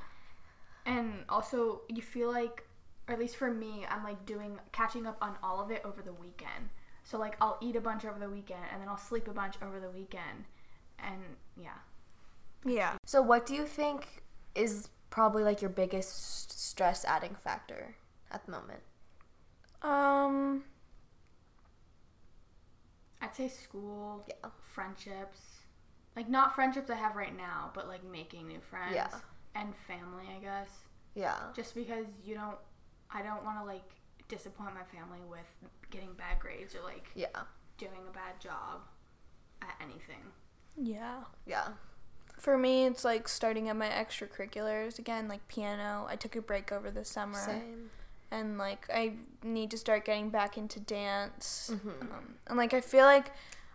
And 0.88 1.24
also, 1.30 1.82
you 1.90 2.04
feel 2.04 2.32
like, 2.32 2.64
or 3.08 3.14
at 3.16 3.20
least 3.20 3.38
for 3.38 3.52
me, 3.52 3.88
I'm 3.90 4.04
like 4.04 4.24
doing 4.28 4.60
catching 4.72 5.08
up 5.08 5.18
on 5.20 5.36
all 5.42 5.60
of 5.60 5.72
it 5.72 5.82
over 5.84 6.04
the 6.04 6.14
weekend. 6.14 6.70
So 7.04 7.18
like 7.18 7.36
I'll 7.40 7.58
eat 7.62 7.76
a 7.76 7.82
bunch 7.82 8.06
over 8.06 8.20
the 8.20 8.30
weekend, 8.30 8.62
and 8.72 8.82
then 8.82 8.88
I'll 8.88 8.98
sleep 8.98 9.28
a 9.28 9.34
bunch 9.34 9.56
over 9.62 9.80
the 9.80 9.90
weekend, 9.90 10.46
and 11.00 11.22
yeah. 11.56 11.78
Yeah. 12.66 12.94
So, 13.06 13.22
what 13.22 13.46
do 13.46 13.54
you 13.54 13.66
think 13.66 14.24
is 14.56 14.90
probably 15.10 15.44
like 15.44 15.62
your 15.62 15.70
biggest 15.70 16.60
stress 16.60 17.06
adding 17.06 17.36
factor 17.36 17.96
at 18.32 18.46
the 18.46 18.52
moment? 18.52 18.82
Um, 19.82 20.64
I'd 23.22 23.36
say 23.36 23.48
school, 23.48 24.26
Yeah. 24.28 24.50
friendships, 24.74 25.40
like 26.16 26.28
not 26.28 26.56
friendships 26.56 26.90
I 26.90 26.96
have 26.96 27.16
right 27.16 27.36
now, 27.36 27.72
but 27.74 27.88
like 27.88 28.04
making 28.04 28.48
new 28.48 28.60
friends. 28.62 28.96
Yeah. 28.96 29.08
and 29.58 29.74
family, 29.88 30.26
I 30.36 30.40
guess. 30.42 30.68
Yeah. 31.14 31.38
Just 31.56 31.76
because 31.76 32.06
you 32.26 32.36
don't, 32.36 32.58
I 33.10 33.22
don't 33.22 33.46
want 33.46 33.58
to 33.60 33.64
like 33.64 33.90
disappoint 34.28 34.74
my 34.74 34.84
family 34.84 35.22
with 35.30 35.46
getting 35.92 36.12
bad 36.18 36.40
grades 36.42 36.76
or 36.76 36.82
like 36.82 37.06
Yeah. 37.16 37.28
doing 37.78 38.02
a 38.06 38.12
bad 38.12 38.42
job 38.42 38.82
at 39.62 39.76
anything. 39.82 40.20
Yeah. 40.76 41.24
Yeah. 41.46 41.70
For 42.38 42.58
me, 42.58 42.86
it's 42.86 43.04
like 43.04 43.28
starting 43.28 43.70
at 43.70 43.76
my 43.76 43.88
extracurriculars 43.88 45.00
again, 45.00 45.28
like 45.28 45.48
piano. 45.48 46.06
I 46.10 46.16
took 46.16 46.36
a 46.36 46.42
break 46.42 46.72
over 46.72 46.92
the 46.92 47.06
summer, 47.06 47.40
Same. 47.40 47.90
and 48.32 48.58
like 48.58 48.88
I 48.94 49.14
need 49.44 49.72
to 49.72 49.78
start 49.78 50.06
getting 50.06 50.30
back 50.30 50.58
into 50.58 50.80
dance. 50.80 51.72
Mhm. 51.74 52.02
Um, 52.02 52.36
and 52.48 52.58
like 52.58 52.74
I 52.74 52.82
feel 52.82 53.06
like 53.06 53.32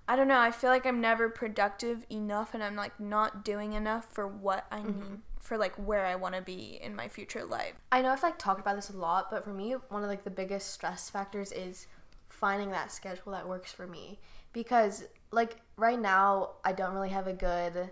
I 0.06 0.16
don't 0.16 0.28
know. 0.28 0.40
I 0.40 0.50
feel 0.50 0.70
like 0.70 0.86
I'm 0.86 1.00
never 1.00 1.28
productive 1.28 2.04
enough, 2.10 2.54
and 2.54 2.62
I'm 2.62 2.76
like 2.76 2.98
not 3.00 3.44
doing 3.44 3.72
enough 3.72 4.12
for 4.12 4.26
what 4.26 4.66
I 4.70 4.82
need 4.82 5.20
for 5.40 5.56
like 5.56 5.74
where 5.76 6.04
I 6.06 6.14
want 6.16 6.34
to 6.34 6.42
be 6.42 6.78
in 6.82 6.94
my 6.94 7.08
future 7.08 7.44
life. 7.44 7.72
I 7.90 8.02
know 8.02 8.10
I've 8.10 8.22
like 8.22 8.38
talked 8.38 8.60
about 8.60 8.76
this 8.76 8.90
a 8.90 8.96
lot, 8.96 9.30
but 9.30 9.42
for 9.42 9.50
me, 9.50 9.72
one 9.88 10.02
of 10.04 10.08
like 10.08 10.22
the 10.24 10.30
biggest 10.30 10.70
stress 10.72 11.08
factors 11.10 11.50
is 11.50 11.86
finding 12.28 12.70
that 12.70 12.92
schedule 12.92 13.32
that 13.32 13.48
works 13.48 13.72
for 13.72 13.86
me. 13.86 14.18
Because 14.52 15.04
like 15.32 15.56
right 15.76 15.98
now, 15.98 16.50
I 16.64 16.72
don't 16.72 16.92
really 16.94 17.08
have 17.08 17.26
a 17.26 17.32
good, 17.32 17.90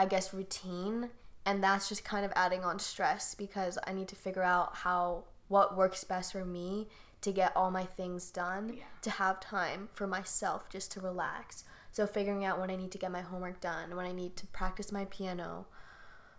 I 0.00 0.06
guess, 0.06 0.32
routine, 0.32 1.10
and 1.44 1.62
that's 1.62 1.88
just 1.90 2.04
kind 2.04 2.24
of 2.24 2.32
adding 2.34 2.64
on 2.64 2.78
stress 2.78 3.34
because 3.34 3.76
I 3.86 3.92
need 3.92 4.08
to 4.08 4.16
figure 4.16 4.42
out 4.42 4.76
how 4.76 5.24
what 5.48 5.76
works 5.76 6.04
best 6.04 6.32
for 6.32 6.44
me 6.44 6.88
to 7.20 7.32
get 7.32 7.54
all 7.54 7.70
my 7.70 7.84
things 7.84 8.30
done, 8.30 8.72
Yeah. 8.78 8.84
to 9.02 9.10
have 9.10 9.40
time 9.40 9.90
for 9.92 10.06
myself 10.06 10.70
just 10.70 10.90
to 10.92 11.00
relax. 11.02 11.64
So 11.92 12.06
figuring 12.06 12.46
out 12.46 12.58
when 12.58 12.70
I 12.70 12.76
need 12.76 12.92
to 12.92 12.98
get 12.98 13.10
my 13.12 13.20
homework 13.20 13.60
done, 13.60 13.94
when 13.94 14.06
I 14.06 14.12
need 14.12 14.36
to 14.38 14.46
practice 14.46 14.90
my 14.90 15.04
piano, 15.06 15.66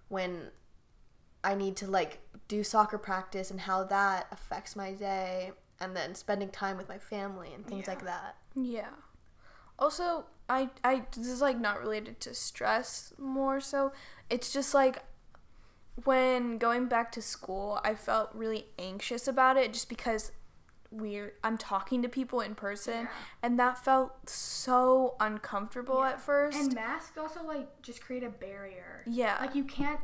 when 0.08 0.50
I 1.44 1.54
need 1.54 1.76
to 1.78 1.88
like 1.88 2.20
do 2.48 2.64
soccer 2.64 2.98
practice 2.98 3.52
and 3.52 3.60
how 3.62 3.84
that 3.84 4.26
affects 4.32 4.76
my 4.76 4.94
day, 4.94 5.52
and 5.80 5.96
then 5.96 6.16
spending 6.16 6.50
time 6.50 6.78
with 6.78 6.90
my 6.90 6.98
family 6.98 7.54
and 7.54 7.66
things 7.68 7.86
Yeah. 7.86 7.94
like 7.94 8.04
that. 8.06 8.38
Yeah. 8.56 8.90
Also, 9.82 10.26
I 10.48 10.70
I 10.84 11.04
this 11.16 11.28
is 11.28 11.42
like 11.42 11.60
not 11.60 11.82
related 11.82 12.20
to 12.22 12.34
stress 12.34 13.14
more 13.18 13.60
so. 13.60 13.92
It's 14.30 14.54
just 14.54 14.74
like 14.74 15.04
when 16.04 16.58
going 16.58 16.86
back 16.88 17.12
to 17.14 17.22
school, 17.22 17.80
I 17.84 17.96
felt 17.96 18.30
really 18.34 18.66
anxious 18.80 19.28
about 19.28 19.58
it 19.58 19.74
just 19.74 19.90
because 19.90 20.32
we're 20.90 21.34
I'm 21.44 21.58
talking 21.58 22.02
to 22.02 22.10
people 22.10 22.42
in 22.42 22.54
person 22.56 23.04
Yeah. 23.04 23.08
and 23.44 23.58
that 23.60 23.78
felt 23.84 24.30
so 24.30 25.16
uncomfortable 25.20 26.00
Yeah. 26.00 26.10
at 26.12 26.22
first. 26.22 26.58
And 26.58 26.74
masks 26.76 27.18
also 27.18 27.44
like 27.44 27.82
just 27.82 28.02
create 28.02 28.24
a 28.24 28.30
barrier. 28.30 29.04
yeah. 29.08 29.38
Like 29.40 29.56
you 29.56 29.64
can't 29.64 30.00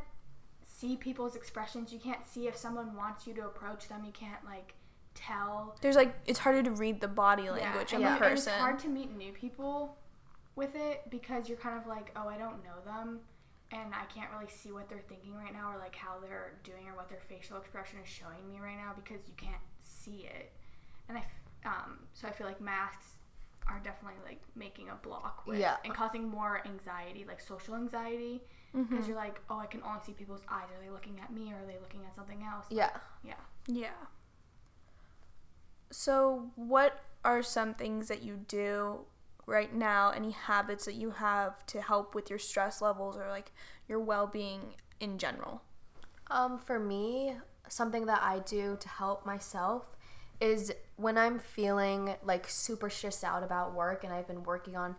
see 0.64 0.96
people's 0.96 1.36
expressions. 1.36 1.92
You 1.92 1.98
can't 1.98 2.26
see 2.26 2.48
if 2.48 2.56
someone 2.56 2.94
wants 2.96 3.26
you 3.26 3.34
to 3.34 3.46
approach 3.46 3.88
them. 3.88 4.04
You 4.04 4.12
can't 4.12 4.42
like 4.46 4.74
tell. 5.18 5.76
There's 5.80 5.96
like 5.96 6.14
it's 6.26 6.38
harder 6.38 6.62
to 6.62 6.70
read 6.70 7.00
the 7.00 7.08
body 7.08 7.50
language 7.50 7.92
and, 7.92 8.04
of 8.04 8.10
like, 8.12 8.20
a 8.20 8.24
and 8.24 8.32
it's 8.34 8.46
hard 8.46 8.78
to 8.80 8.88
meet 8.88 9.16
new 9.16 9.32
people 9.32 9.96
with 10.56 10.74
it 10.74 11.02
because 11.10 11.48
you're 11.48 11.58
kind 11.58 11.78
of 11.78 11.86
like, 11.86 12.10
oh, 12.16 12.28
I 12.28 12.36
don't 12.38 12.62
know 12.64 12.78
them, 12.84 13.20
and 13.70 13.92
I 13.94 14.04
can't 14.12 14.30
really 14.32 14.50
see 14.50 14.72
what 14.72 14.88
they're 14.88 15.04
thinking 15.08 15.34
right 15.34 15.52
now 15.52 15.72
or 15.72 15.78
like 15.78 15.94
how 15.94 16.14
they're 16.20 16.54
doing 16.64 16.88
or 16.88 16.96
what 16.96 17.08
their 17.08 17.20
facial 17.28 17.56
expression 17.56 17.98
is 18.02 18.08
showing 18.08 18.46
me 18.50 18.58
right 18.60 18.76
now 18.76 18.92
because 18.96 19.26
you 19.26 19.34
can't 19.36 19.62
see 19.82 20.26
it. 20.28 20.52
And 21.08 21.18
I, 21.18 21.24
um, 21.64 22.00
so 22.12 22.28
I 22.28 22.32
feel 22.32 22.46
like 22.46 22.60
masks 22.60 23.06
are 23.68 23.80
definitely 23.84 24.18
like 24.24 24.40
making 24.56 24.88
a 24.88 24.94
block 24.94 25.42
with 25.46 25.58
Yeah. 25.58 25.76
and 25.84 25.92
causing 25.94 26.28
more 26.28 26.62
anxiety, 26.66 27.24
like 27.26 27.40
social 27.40 27.74
anxiety, 27.74 28.40
Mm-hmm. 28.76 28.90
because 28.94 29.08
you're 29.08 29.16
like, 29.16 29.40
oh, 29.48 29.58
I 29.58 29.64
can 29.64 29.80
only 29.82 30.00
see 30.04 30.12
people's 30.12 30.42
eyes. 30.46 30.64
Are 30.64 30.84
they 30.84 30.90
looking 30.90 31.18
at 31.22 31.32
me 31.32 31.50
or 31.54 31.56
are 31.56 31.66
they 31.66 31.78
looking 31.80 32.00
at 32.06 32.14
something 32.14 32.42
else? 32.42 32.66
Yeah. 32.68 32.90
Yeah. 33.24 33.32
Yeah. 33.66 33.88
So, 35.90 36.50
what 36.56 37.00
are 37.24 37.42
some 37.42 37.74
things 37.74 38.08
that 38.08 38.22
you 38.22 38.40
do 38.48 39.00
right 39.46 39.74
now? 39.74 40.10
Any 40.10 40.30
habits 40.30 40.84
that 40.84 40.94
you 40.94 41.10
have 41.10 41.64
to 41.66 41.80
help 41.80 42.14
with 42.14 42.30
your 42.30 42.38
stress 42.38 42.82
levels 42.82 43.16
or 43.16 43.28
like 43.28 43.52
your 43.88 44.00
well 44.00 44.26
being 44.26 44.74
in 45.00 45.18
general? 45.18 45.62
Um, 46.30 46.58
for 46.58 46.78
me, 46.78 47.36
something 47.68 48.06
that 48.06 48.22
I 48.22 48.40
do 48.40 48.76
to 48.80 48.88
help 48.88 49.24
myself 49.24 49.84
is 50.40 50.72
when 50.96 51.18
I'm 51.18 51.38
feeling 51.38 52.14
like 52.22 52.48
super 52.48 52.90
stressed 52.90 53.24
out 53.24 53.42
about 53.42 53.74
work 53.74 54.04
and 54.04 54.12
I've 54.12 54.26
been 54.26 54.44
working 54.44 54.76
on 54.76 54.94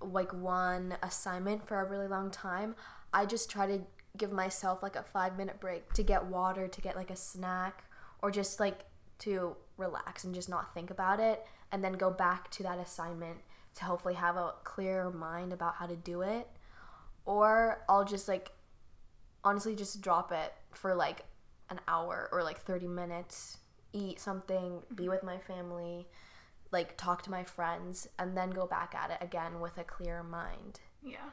like 0.00 0.32
one 0.32 0.96
assignment 1.02 1.66
for 1.66 1.80
a 1.80 1.84
really 1.84 2.08
long 2.08 2.30
time, 2.30 2.74
I 3.12 3.26
just 3.26 3.50
try 3.50 3.66
to 3.66 3.80
give 4.16 4.32
myself 4.32 4.82
like 4.82 4.96
a 4.96 5.02
five 5.02 5.36
minute 5.36 5.60
break 5.60 5.92
to 5.94 6.02
get 6.02 6.24
water, 6.26 6.68
to 6.68 6.80
get 6.80 6.96
like 6.96 7.10
a 7.10 7.16
snack, 7.16 7.84
or 8.22 8.30
just 8.30 8.60
like 8.60 8.84
to 9.20 9.56
relax 9.76 10.24
and 10.24 10.34
just 10.34 10.48
not 10.48 10.74
think 10.74 10.90
about 10.90 11.20
it, 11.20 11.44
and 11.72 11.82
then 11.82 11.94
go 11.94 12.10
back 12.10 12.50
to 12.52 12.62
that 12.62 12.78
assignment 12.78 13.38
to 13.76 13.84
hopefully 13.84 14.14
have 14.14 14.36
a 14.36 14.54
clearer 14.64 15.10
mind 15.10 15.52
about 15.52 15.74
how 15.76 15.86
to 15.86 15.96
do 15.96 16.22
it. 16.22 16.48
Or 17.24 17.84
I'll 17.88 18.04
just 18.04 18.28
like 18.28 18.52
honestly 19.44 19.74
just 19.74 20.00
drop 20.00 20.32
it 20.32 20.52
for 20.72 20.94
like 20.94 21.24
an 21.70 21.80
hour 21.88 22.28
or 22.32 22.42
like 22.42 22.60
30 22.60 22.86
minutes 22.88 23.58
eat 23.92 24.20
something 24.20 24.82
be 24.94 25.04
mm-hmm. 25.04 25.10
with 25.10 25.22
my 25.22 25.38
family 25.38 26.06
like 26.70 26.96
talk 26.96 27.22
to 27.22 27.30
my 27.30 27.42
friends 27.44 28.08
and 28.18 28.36
then 28.36 28.50
go 28.50 28.66
back 28.66 28.94
at 28.94 29.10
it 29.10 29.18
again 29.24 29.60
with 29.60 29.78
a 29.78 29.84
clear 29.84 30.22
mind 30.22 30.80
Yeah. 31.02 31.30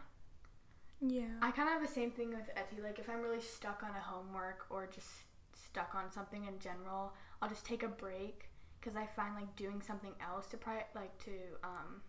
Yeah. 1.02 1.36
I 1.42 1.52
kind 1.52 1.68
of 1.68 1.74
have 1.74 1.82
the 1.82 1.94
same 1.94 2.12
thing 2.12 2.30
with 2.30 2.50
Etty. 2.56 2.82
Like, 2.82 3.00
if 3.00 3.10
I'm 3.10 3.22
really 3.22 3.42
stuck 3.42 3.84
on 3.84 3.90
a 3.90 4.00
homework 4.00 4.66
or 4.70 4.88
just 4.88 5.10
stuck 5.54 5.94
on 5.96 6.12
something 6.12 6.46
in 6.46 6.60
general, 6.60 7.14
I'll 7.44 7.50
just 7.50 7.66
take 7.66 7.84
a 7.84 7.88
break 7.90 8.50
because 8.80 8.96
I 8.96 9.06
find 9.06 9.36
like 9.36 9.54
doing 9.58 9.82
something 9.82 10.14
else 10.22 10.48
to 10.48 10.58
pri- 10.58 10.86
like 10.96 11.18
to 11.26 11.32
um, 11.64 12.02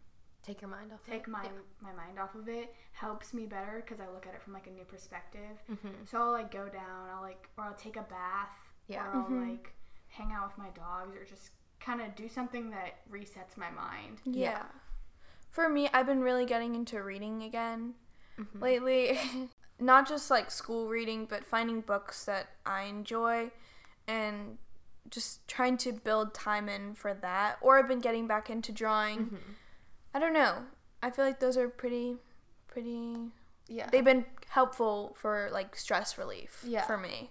take 0.45 0.61
your 0.61 0.71
mind 0.71 0.93
off 0.93 1.01
it. 1.09 1.11
take 1.11 1.27
my 1.29 1.45
my 1.81 1.93
mind 1.93 2.19
off 2.21 2.35
of 2.37 2.49
it 2.49 2.73
helps 2.93 3.35
me 3.35 3.47
better 3.47 3.83
because 3.85 4.01
I 4.01 4.09
look 4.13 4.27
at 4.29 4.35
it 4.35 4.43
from 4.43 4.53
like 4.53 4.67
a 4.69 4.71
new 4.71 4.85
perspective. 4.85 5.61
Mhm. 5.71 6.07
So 6.09 6.19
I'll 6.21 6.31
like 6.33 6.53
go 6.53 6.69
down. 6.69 7.09
I'll 7.13 7.23
like 7.23 7.49
or 7.59 7.65
I'll 7.65 7.75
take 7.75 7.97
a 7.97 8.03
bath. 8.03 8.49
Yeah. 8.87 9.07
Or 9.09 9.17
I'll 9.17 9.25
Mhm. 9.29 9.51
like 9.51 9.73
hang 10.09 10.31
out 10.33 10.47
with 10.49 10.59
my 10.59 10.71
dogs 10.71 11.17
or 11.17 11.25
just 11.25 11.51
kind 11.81 12.01
of 12.01 12.15
do 12.15 12.29
something 12.29 12.71
that 12.71 13.09
resets 13.11 13.57
my 13.57 13.71
mind. 13.71 14.21
Yeah. 14.25 14.67
For 15.51 15.69
me, 15.69 15.89
I've 15.93 16.07
been 16.07 16.21
really 16.23 16.47
getting 16.47 16.75
into 16.77 17.03
reading 17.03 17.43
again 17.43 17.95
Mhm. 18.39 18.61
lately. 18.61 19.19
Not 19.81 20.07
just 20.09 20.31
like 20.31 20.51
school 20.53 20.89
reading, 20.89 21.27
but 21.27 21.45
finding 21.45 21.81
books 21.81 22.25
that 22.27 22.47
I 22.65 22.83
enjoy 22.83 23.51
and 24.07 24.59
just 25.11 25.47
trying 25.49 25.77
to 25.79 25.93
build 25.93 26.35
time 26.35 26.69
in 26.69 26.95
for 26.95 27.15
that. 27.15 27.57
Or 27.61 27.79
I've 27.79 27.89
been 27.89 28.01
getting 28.01 28.27
back 28.27 28.49
into 28.51 28.73
drawing. 28.73 29.27
Mhm. 29.27 29.39
I 30.15 30.19
don't 30.19 30.33
know. 30.33 30.65
I 31.03 31.11
feel 31.11 31.25
like 31.25 31.41
those 31.41 31.57
are 31.57 31.69
pretty, 31.69 32.17
pretty. 32.67 33.31
yeah 33.67 33.89
They've 33.91 34.05
been 34.05 34.27
helpful 34.49 35.15
for 35.19 35.49
like 35.53 35.75
stress 35.77 36.19
relief 36.19 36.63
Yeah. 36.67 36.83
for 36.83 36.97
me. 36.99 37.31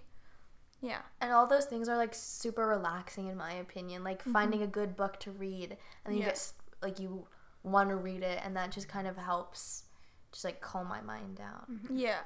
Yeah. 0.80 1.00
and 1.20 1.32
all 1.32 1.46
those 1.46 1.64
things 1.64 1.88
are 1.88 1.96
like 1.96 2.14
super 2.14 2.66
relaxing 2.66 3.28
in 3.28 3.36
my 3.38 3.52
opinion 3.52 4.04
like 4.04 4.20
finding 4.22 4.60
a 4.62 4.66
good 4.66 4.96
book 4.96 5.18
to 5.20 5.30
read 5.30 5.70
and 5.72 5.78
then 6.04 6.14
you 6.14 6.20
Yeah. 6.20 6.26
get 6.26 6.52
like 6.82 6.98
you 7.00 7.26
want 7.62 7.88
to 7.88 7.96
read 7.96 8.22
it 8.22 8.40
and 8.44 8.54
that 8.56 8.70
just 8.70 8.86
kind 8.88 9.06
of 9.08 9.16
helps 9.16 9.84
just 10.32 10.44
like 10.44 10.60
calm 10.60 10.86
my 10.88 11.00
mind 11.00 11.36
down 11.36 11.88
Yeah. 11.90 12.20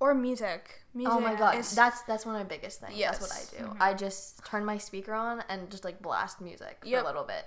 Or 0.00 0.14
music. 0.14 0.82
Music. 0.94 1.12
oh 1.14 1.20
my 1.20 1.34
god 1.36 1.56
is- 1.58 1.74
that's 1.74 2.02
that's 2.02 2.26
one 2.26 2.34
of 2.34 2.40
my 2.40 2.48
biggest 2.48 2.80
things 2.80 2.98
that's 2.98 3.20
what 3.20 3.30
i 3.30 3.36
Yes. 3.38 3.50
do 3.50 3.76
i 3.78 3.94
just 3.94 4.44
turn 4.44 4.64
my 4.64 4.76
speaker 4.76 5.12
on 5.14 5.44
and 5.48 5.70
just 5.70 5.84
like 5.84 6.02
blast 6.02 6.40
music 6.40 6.78
for 6.82 6.88
a 6.98 7.04
little 7.04 7.22
bit 7.22 7.44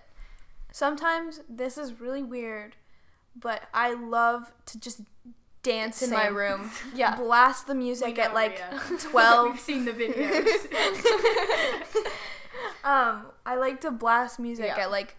sometimes 0.71 1.41
this 1.49 1.77
is 1.77 1.99
really 1.99 2.23
weird, 2.23 2.75
but 3.35 3.63
I 3.73 3.93
love 3.93 4.51
to 4.67 4.79
just 4.79 5.01
dance 5.61 6.01
in 6.01 6.09
my 6.11 6.27
room. 6.27 6.71
Yeah. 6.95 7.15
Blast 7.15 7.67
the 7.67 7.75
music 7.75 8.15
We 8.17 8.21
at 8.23 8.33
like 8.33 8.59
Ria. 8.71 8.97
12. 8.99 9.51
We've 9.51 9.59
seen 9.59 9.85
the 9.85 9.91
videos. 9.91 10.47
um, 12.83 13.25
I 13.45 13.55
like 13.55 13.81
to 13.81 13.91
blast 13.91 14.39
music 14.39 14.65
Yeah. 14.75 14.83
at 14.83 14.91
like 14.91 15.15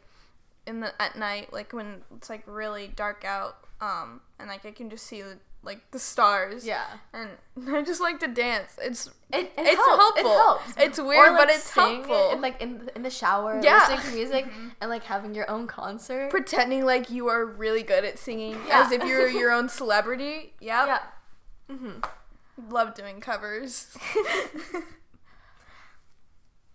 in 0.67 0.81
the 0.81 0.93
at 1.01 1.17
night, 1.17 1.53
like 1.53 1.73
when 1.73 2.03
it's 2.17 2.29
like 2.31 2.43
really 2.47 2.89
dark 2.89 3.25
out. 3.25 3.57
Um, 3.81 4.21
and 4.39 4.49
like 4.49 4.65
I 4.67 4.71
can 4.71 4.91
just 4.91 5.07
see 5.07 5.23
like 5.65 5.91
the 5.91 5.99
stars. 5.99 6.67
yeah 6.67 6.85
And 7.13 7.31
I 7.75 7.83
just 7.83 8.01
like 8.01 8.21
to 8.21 8.29
dance. 8.29 8.77
It's 8.83 9.07
it, 9.33 9.47
it 9.47 9.53
it's 9.57 9.75
helps. 9.77 10.03
helpful. 10.03 10.31
It 10.31 10.35
helps. 10.37 10.73
It's 10.77 10.99
weird, 11.01 11.37
but 11.37 11.49
it's 11.51 11.65
sing 11.73 11.83
it 12.03 12.07
helpful. 12.07 12.31
in, 12.33 12.41
like 12.41 12.61
in 12.63 12.91
in 12.95 13.03
the 13.03 13.11
shower, 13.11 13.61
Yeah. 13.63 13.79
listening 13.89 14.01
to 14.11 14.15
music, 14.17 14.47
and 14.81 14.91
like 14.91 15.05
having 15.05 15.35
your 15.35 15.51
own 15.51 15.67
concert. 15.67 16.31
Pretending 16.31 16.85
like 16.85 17.11
you 17.11 17.29
are 17.29 17.45
really 17.45 17.83
good 17.83 18.05
at 18.05 18.19
singing, 18.19 18.57
Yeah. 18.69 18.83
as 18.85 18.93
if 18.93 19.03
you're 19.05 19.29
your 19.29 19.51
own 19.51 19.69
celebrity. 19.81 20.55
Yep. 20.61 20.87
yeah. 20.87 20.99
hmm 21.77 21.91
Love 22.71 22.95
doing 22.95 23.21
covers. 23.21 23.97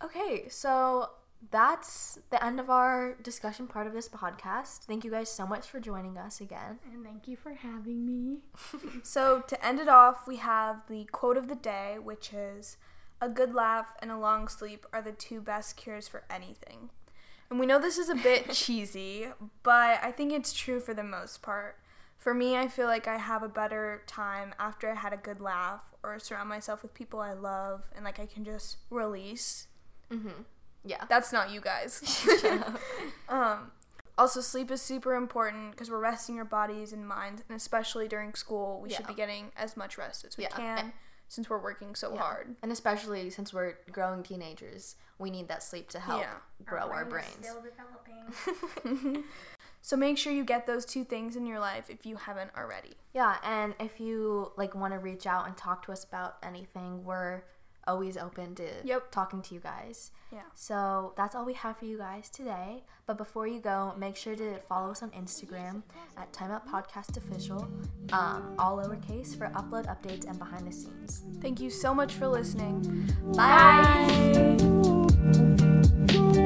Okay, 0.03 0.47
so 0.49 1.09
that's 1.51 2.19
the 2.29 2.43
end 2.43 2.59
of 2.59 2.69
our 2.69 3.15
discussion 3.23 3.67
part 3.67 3.87
of 3.87 3.93
this 3.93 4.09
podcast. 4.09 4.79
Thank 4.79 5.03
you 5.03 5.11
guys 5.11 5.31
so 5.31 5.47
much 5.47 5.67
for 5.67 5.79
joining 5.79 6.17
us 6.17 6.41
again. 6.41 6.79
And 6.91 7.03
thank 7.03 7.27
you 7.27 7.37
for 7.37 7.53
having 7.53 8.05
me. 8.05 8.39
So, 9.03 9.41
to 9.47 9.65
end 9.65 9.79
it 9.79 9.87
off, 9.87 10.27
we 10.27 10.37
have 10.37 10.81
the 10.89 11.05
quote 11.05 11.37
of 11.37 11.47
the 11.47 11.55
day, 11.55 11.97
which 12.01 12.33
is 12.33 12.77
A 13.21 13.29
good 13.29 13.53
laugh 13.53 13.87
and 14.01 14.11
a 14.11 14.17
long 14.17 14.47
sleep 14.47 14.85
are 14.91 15.01
the 15.01 15.11
two 15.11 15.41
best 15.41 15.77
cures 15.77 16.07
for 16.07 16.23
anything. 16.29 16.89
And 17.49 17.59
we 17.59 17.65
know 17.65 17.79
this 17.79 17.97
is 17.97 18.09
a 18.09 18.15
bit 18.15 18.51
cheesy, 18.53 19.27
but 19.63 19.99
I 20.03 20.11
think 20.11 20.31
it's 20.31 20.53
true 20.53 20.79
for 20.79 20.93
the 20.93 21.03
most 21.03 21.41
part. 21.41 21.77
For 22.17 22.33
me, 22.33 22.57
I 22.57 22.67
feel 22.67 22.87
like 22.87 23.07
I 23.07 23.17
have 23.17 23.43
a 23.43 23.49
better 23.49 24.03
time 24.05 24.53
after 24.59 24.91
I 24.91 24.95
had 24.95 25.13
a 25.13 25.17
good 25.17 25.39
laugh 25.39 25.81
or 26.03 26.19
surround 26.19 26.49
myself 26.49 26.83
with 26.83 26.93
people 26.93 27.21
I 27.21 27.33
love 27.33 27.83
and 27.95 28.03
like 28.03 28.19
I 28.19 28.25
can 28.25 28.43
just 28.43 28.77
release. 28.89 29.67
Mm-hmm. 30.11 30.43
Yeah. 30.83 31.03
That's 31.09 31.31
not 31.33 31.51
you 31.51 31.61
guys. 31.61 32.25
um, 33.29 33.71
also, 34.17 34.41
sleep 34.41 34.69
is 34.71 34.81
super 34.81 35.15
important 35.15 35.71
because 35.71 35.89
we're 35.89 35.99
resting 35.99 36.37
our 36.39 36.45
bodies 36.45 36.91
and 36.93 37.07
minds, 37.07 37.43
and 37.47 37.55
especially 37.55 38.07
during 38.07 38.33
school, 38.33 38.81
we 38.81 38.89
should 38.89 39.07
be 39.07 39.13
getting 39.13 39.51
as 39.55 39.77
much 39.77 39.97
rest 39.97 40.25
as 40.25 40.37
we 40.37 40.43
Yeah. 40.43 40.49
can 40.49 40.93
since 41.29 41.49
we're 41.49 41.59
working 41.61 41.95
so 41.95 42.13
Yeah. 42.13 42.19
hard. 42.21 42.55
And 42.63 42.71
especially 42.71 43.29
since 43.29 43.53
we're 43.53 43.75
growing 43.91 44.23
teenagers, 44.23 44.95
we 45.19 45.29
need 45.29 45.47
that 45.47 45.63
sleep 45.63 45.89
to 45.91 45.99
help 45.99 46.21
Yeah. 46.21 46.33
grow 46.65 46.89
our 46.91 47.05
brain 47.05 47.25
is 47.25 47.35
brains. 47.35 47.47
Still 47.47 47.61
developing. 47.61 49.23
So 49.81 49.95
make 49.95 50.17
sure 50.17 50.33
you 50.33 50.43
get 50.43 50.67
those 50.67 50.85
two 50.85 51.05
things 51.05 51.35
in 51.37 51.45
your 51.45 51.59
life 51.59 51.89
if 51.89 52.05
you 52.05 52.17
haven't 52.17 52.51
already. 52.57 52.95
Yeah, 53.13 53.37
and 53.43 53.73
if 53.79 53.99
you 53.99 54.51
like 54.57 54.75
want 54.75 54.93
to 54.93 54.99
reach 54.99 55.25
out 55.25 55.47
and 55.47 55.55
talk 55.55 55.85
to 55.85 55.91
us 55.93 56.03
about 56.03 56.35
anything, 56.43 57.05
we're 57.05 57.43
always 57.87 58.17
open 58.17 58.55
to 58.55 58.67
Yep. 58.83 59.11
talking 59.11 59.41
to 59.43 59.53
you 59.55 59.59
guys. 59.61 60.11
Yeah. 60.31 60.41
So 60.55 61.13
that's 61.17 61.33
all 61.35 61.45
we 61.45 61.53
have 61.53 61.77
for 61.77 61.85
you 61.85 61.97
guys 61.97 62.29
today. 62.29 62.83
But 63.07 63.17
before 63.17 63.47
you 63.47 63.59
go, 63.59 63.93
make 63.97 64.15
sure 64.15 64.35
to 64.35 64.59
follow 64.59 64.91
us 64.91 65.01
on 65.01 65.09
Instagram 65.11 65.81
at 66.17 66.31
Time 66.31 66.51
Out 66.51 66.67
Podcast 66.67 67.17
Official, 67.17 67.67
um, 68.13 68.53
all 68.59 68.77
lowercase 68.77 69.35
for 69.37 69.47
upload 69.55 69.87
updates 69.87 70.25
and 70.29 70.37
behind 70.37 70.67
the 70.67 70.71
scenes. 70.71 71.23
Thank 71.41 71.59
you 71.59 71.69
so 71.71 71.93
much 71.95 72.13
for 72.13 72.27
listening. 72.27 73.11
Bye. 73.35 74.57
Bye. 76.07 76.45